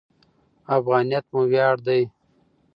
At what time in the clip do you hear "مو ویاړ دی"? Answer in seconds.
1.33-2.01